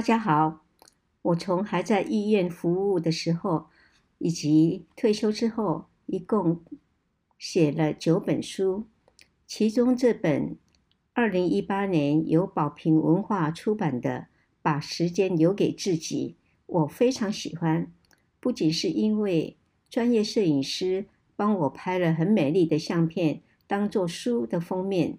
[0.00, 0.64] 大家好，
[1.20, 3.66] 我从还在医院服务的时候，
[4.16, 6.64] 以及退休之后，一共
[7.38, 8.86] 写了九本书，
[9.46, 10.56] 其中这本
[11.12, 14.10] 二零一八年由宝瓶文化出版的
[14.62, 17.92] 《把时间留给自己》，我非常喜欢，
[18.40, 19.58] 不仅是因为
[19.90, 25.18] 专业摄影师帮我拍了很美丽的相片，当做书的封面，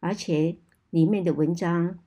[0.00, 0.56] 而且
[0.88, 1.98] 里面的文章。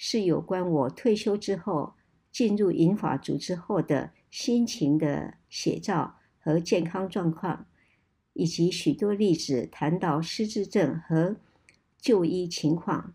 [0.00, 1.94] 是有关我退休之后
[2.30, 7.66] 进入银发族之后的心情的写照和健康状况，
[8.32, 11.36] 以及许多例子谈到失智症和
[12.00, 13.12] 就医情况。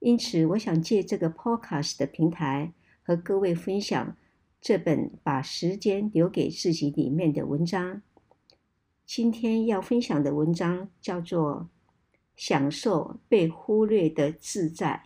[0.00, 4.16] 因此，我想借这个 Podcast 的平台和各位分享
[4.60, 8.02] 这本《把时间留给自己》里面的文章。
[9.06, 11.70] 今天要分享的文章叫做
[12.34, 15.04] 《享受被忽略的自在》。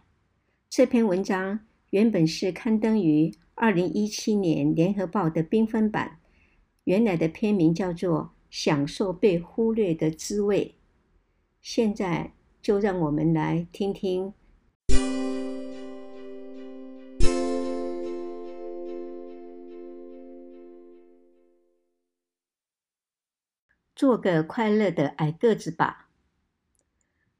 [0.74, 6.18] 这篇文章原本是刊登于二零一七年《联合报》的缤纷版，
[6.84, 10.76] 原来的篇名叫做《享受被忽略的滋味》。
[11.60, 14.32] 现在就让我们来听听。
[23.94, 26.08] 做个快乐的矮个子吧。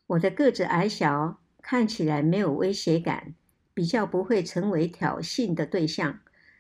[0.09, 1.42] 我的个子矮小。
[1.63, 3.35] 看起来没有威胁感，
[3.73, 6.19] 比较不会成为挑衅的对象，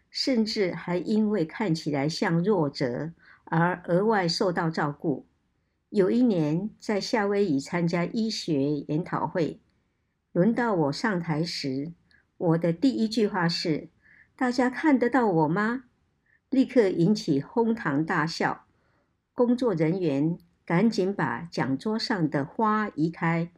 [0.08, 3.12] 甚至还因为看起来像弱者
[3.44, 5.26] 而额外受到照顾。
[5.90, 9.60] 有一年在夏威夷参加医学研讨会，
[10.32, 11.92] 轮到我上台时，
[12.38, 13.90] 我的第一句话是
[14.34, 15.84] ：“大家看得到我吗？”
[16.48, 18.64] 立刻引起哄堂大笑。
[19.34, 23.50] 工作人员赶紧把讲桌上的花移开。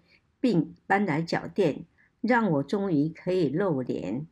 [0.45, 1.87] 并搬来脚垫，
[2.21, 4.27] 让我终于可以露脸。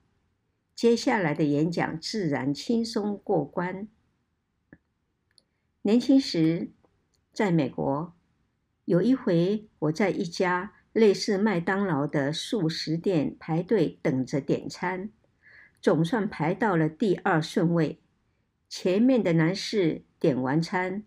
[0.74, 3.88] 接下来的演讲自然轻松过关。
[5.80, 6.68] 年轻时，
[7.32, 8.12] 在美国，
[8.84, 15.10] 有一回我在一家类似麦当劳的速食店排队等着点餐，
[15.80, 18.02] 总算排到了第二顺位。
[18.68, 21.04] 前面的男士点完餐，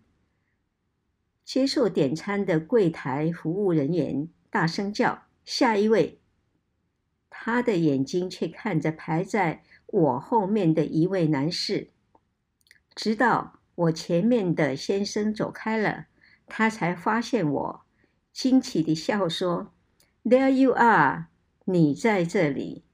[1.44, 4.28] 接受点餐的柜台服务人员。
[4.56, 6.18] 大声叫：“下一位！”
[7.28, 11.90] 他的眼睛却看着排在我后面的一位男士，
[12.94, 16.06] 直到我前面的先生走开了，
[16.46, 17.82] 他才发现我，
[18.32, 19.74] 惊奇地笑说
[20.24, 21.26] ：“There you are！
[21.66, 22.86] 你在这里。”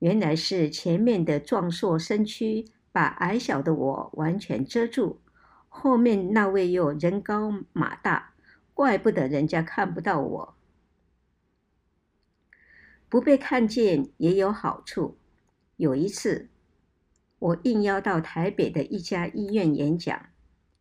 [0.00, 5.20] 原来是前面的壮硕身躯把矮小的我完全遮住，
[5.68, 8.34] 后面那位又人高马大，
[8.74, 10.57] 怪不得人家看不到我。
[13.08, 15.16] 不被看见也有好处。
[15.76, 16.48] 有一次，
[17.38, 20.28] 我应邀到台北的一家医院演讲，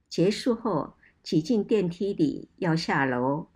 [0.10, 3.48] 结束后挤进电梯里要下楼，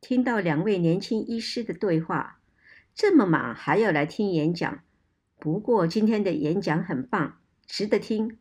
[0.00, 2.40] 听到两位年轻医师的对话。
[2.94, 4.82] 这么忙还要来听演讲？
[5.38, 8.38] 不过今天的演讲很棒，值得听。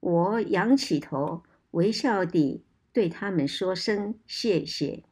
[0.00, 5.04] 我仰起头，微笑地对他们说声谢谢，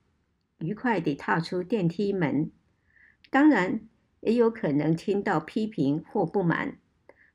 [0.58, 2.50] 愉快地踏出电梯门。
[3.32, 3.80] 当然，
[4.20, 6.76] 也有可能听到批评或不满，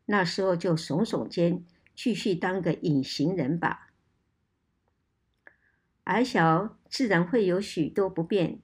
[0.05, 1.65] 那时候就耸耸肩，
[1.95, 3.91] 继续当个隐形人吧。
[6.03, 8.59] 矮小自然会有许多不便，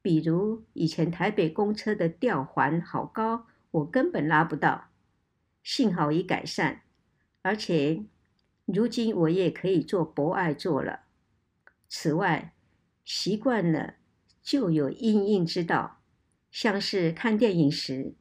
[0.00, 4.88] 比如以前台北公车的吊环好高，我根本拉不到，
[5.62, 6.80] 幸好已改善，
[7.42, 8.06] 而且
[8.64, 11.00] 如今我也可以做博爱座了。
[11.90, 12.54] 此外，
[13.04, 13.96] 习惯了
[14.42, 15.99] 就有因应之道。
[16.50, 18.14] 像是看电影时，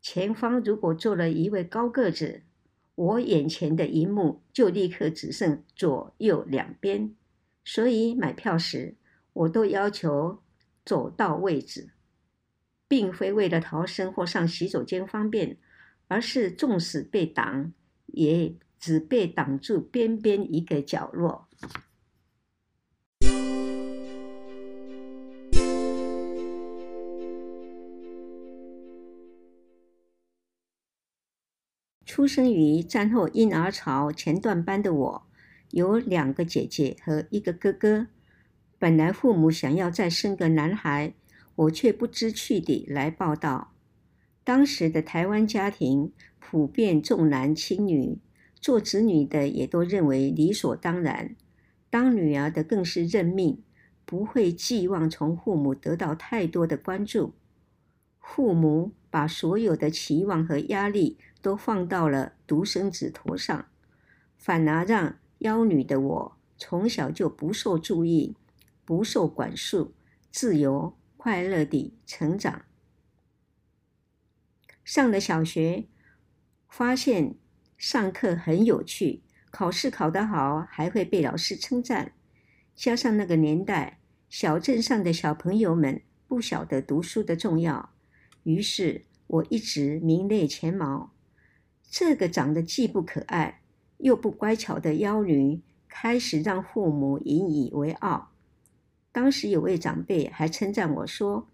[0.00, 2.42] 前方如果坐了一位高个子，
[2.94, 7.14] 我眼前的一幕就立刻只剩左右两边，
[7.64, 8.96] 所以买票时
[9.32, 10.42] 我都要求
[10.84, 11.90] 走到位置，
[12.86, 15.58] 并非为了逃生或上洗手间方便，
[16.08, 17.72] 而是纵使被挡，
[18.06, 21.48] 也只被挡住边边一个角落。
[32.14, 35.26] 出生于战后婴儿潮前段班的我，
[35.72, 38.06] 有两个姐姐和一个哥哥。
[38.78, 41.12] 本来父母想要再生个男孩，
[41.56, 43.72] 我却不知趣地来报道。
[44.44, 48.20] 当时的台湾家庭普遍重男轻女，
[48.60, 51.34] 做子女的也都认为理所当然，
[51.90, 53.60] 当女儿的更是认命，
[54.04, 57.34] 不会寄望从父母得到太多的关注。
[58.20, 63.66] 父母把所有的期望和压力都放到了独生子头上，
[64.38, 68.34] 反而让妖女的我从小就不受注意、
[68.86, 69.92] 不受管束，
[70.30, 72.64] 自由快乐地成长。
[74.82, 75.84] 上了小学，
[76.66, 77.34] 发现
[77.76, 82.14] 上课很有趣，考试考得好，还会被老师称赞。
[82.74, 84.00] 加上那个年代，
[84.30, 87.90] 小镇上的小朋友们不晓得读书的重要，
[88.44, 91.13] 于是我一直名列前茅。
[91.96, 93.60] 这个长得既不可爱
[93.98, 98.32] 又不乖巧的妖女，开始让父母引以为傲。
[99.12, 101.48] 当时有位长辈还称赞我说：“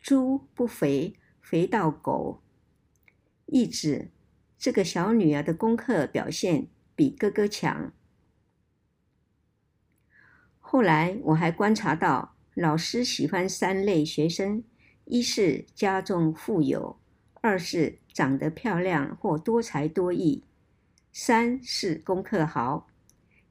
[0.00, 2.40] 猪不肥，肥到狗。”
[3.44, 4.10] 意指
[4.56, 7.92] 这个小女儿的功课表现比哥哥强。
[10.58, 14.64] 后来我还观察到，老师喜欢三类学生：
[15.04, 16.98] 一是家中富有，
[17.42, 20.44] 二是长得漂亮或多才多艺，
[21.12, 22.88] 三是功课好。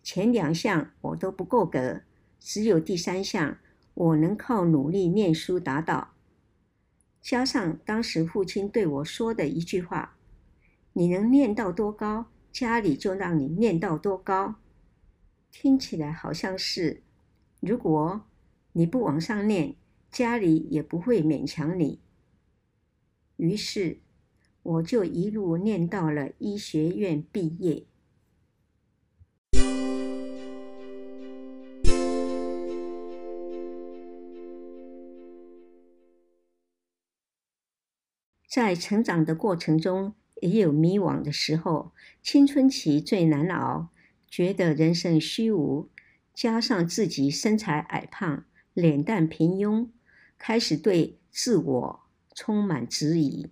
[0.03, 2.01] 前两项我都不够格，
[2.39, 3.57] 只有第三项
[3.93, 6.13] 我能靠努力念书达到。
[7.21, 10.17] 加上当时父亲对我说的一句话
[10.93, 14.55] ：“你能念到多高，家里就让你念到多高。”
[15.51, 17.01] 听起来好像是。
[17.59, 18.21] 如果
[18.71, 19.75] 你不往上念，
[20.11, 21.99] 家里也不会勉强你。
[23.39, 23.99] 于是，
[24.63, 27.85] 我就一路念到了医学院毕业。
[38.45, 41.93] 在成长的过程中，也有迷惘的时候。
[42.21, 43.87] 青春期最难熬，
[44.27, 45.87] 觉得人生虚无。
[46.33, 49.87] 加上自己身材矮胖、脸蛋平庸，
[50.37, 52.08] 开始对自我
[52.41, 53.49] 充满质疑。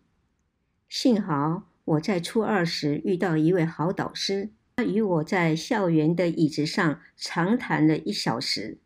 [0.87, 8.77] 幸好我在初二时遇到一位好导师，他与我在校园的椅子上长谈了一小时，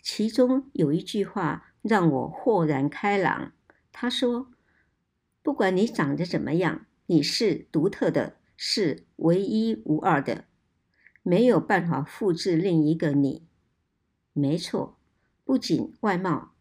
[0.00, 3.52] 其中有一句话让我豁然开朗。
[3.90, 4.52] 他说
[5.42, 10.44] ：“不管你长得怎么样，你是独特的，是唯一无二的。”
[11.24, 13.44] 没有办法复制另一个你，
[14.32, 14.96] 没错，
[15.44, 16.54] 不仅外貌，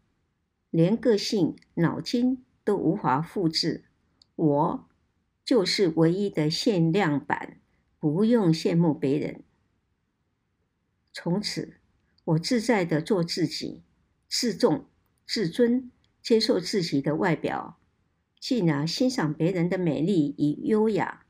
[0.72, 3.86] 连个性、脑筋都无法复制。
[4.36, 4.90] 我
[5.44, 7.60] 就是唯一的限量版，
[8.00, 9.44] 不用羡慕别人。
[11.14, 11.76] 从此，
[12.24, 13.84] 我自在的做自己，
[14.28, 14.86] 自重、
[15.28, 15.92] 自尊，
[16.22, 17.78] 接受自己的外表，
[18.40, 21.26] 进而欣赏别人的美丽与优雅，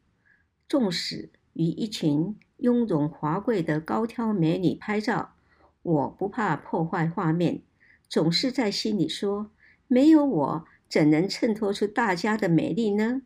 [0.67, 2.37] 纵使与一群。
[2.57, 5.33] 雍容华贵的高挑美女拍照，
[5.81, 7.63] 我不怕破坏画面，
[8.07, 9.49] 总是在心里说：
[9.87, 13.21] 没有我，怎能衬托出大家的美丽呢？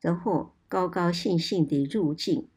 [0.00, 2.48] 然后高高兴兴地入镜。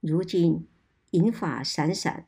[0.00, 0.68] 如今
[1.12, 2.26] 银发闪闪，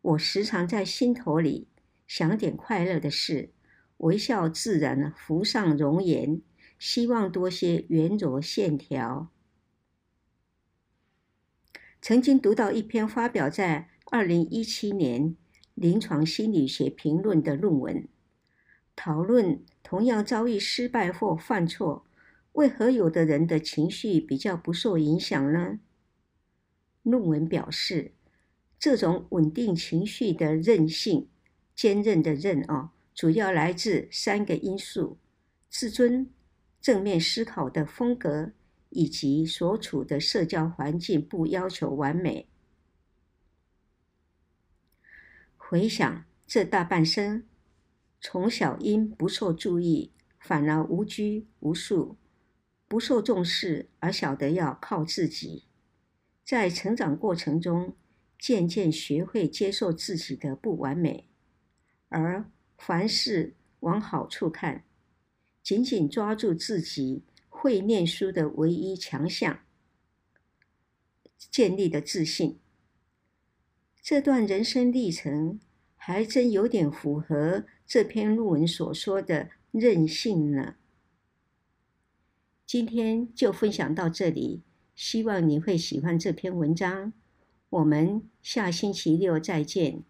[0.00, 1.68] 我时常在心头里
[2.06, 3.52] 想点快乐的事，
[3.98, 6.40] 微笑自然浮上容颜，
[6.78, 9.30] 希望多些圆柔线条。
[12.00, 15.30] 曾经读到一篇发表在二零一七年
[15.74, 18.08] 《临床心理学评论》的论文，
[18.96, 22.04] 讨论同样遭遇失败或犯错，
[22.52, 25.78] 为何有的人的情绪比较不受影响呢？
[27.02, 28.14] 论文表示，
[28.78, 31.28] 这种稳定情绪的韧性，
[31.76, 35.18] 坚韧的韧啊，主要来自三个因素：
[35.68, 36.28] 自尊、
[36.80, 38.52] 正面思考的风格。
[38.90, 42.48] 以及所处的社交环境不要求完美。
[45.56, 47.44] 回想这大半生，
[48.20, 52.16] 从小因不受注意，反而无拘无束，
[52.88, 55.64] 不受重视，而晓得要靠自己。
[56.44, 57.94] 在成长过程中，
[58.38, 61.28] 渐渐学会接受自己的不完美，
[62.08, 64.84] 而凡事往好处看，
[65.62, 67.24] 紧紧抓住自己。
[67.58, 69.60] 会念书的唯一强项，
[71.38, 72.60] 建立的自信。
[74.02, 75.58] 这段人生历程
[76.08, 80.76] 还真有点符合这篇论文所说的韧性呢。
[82.64, 84.62] 今天就分享到这里，
[84.94, 87.12] 希望你会喜欢这篇文章。
[87.70, 90.04] 我们下星期六再见。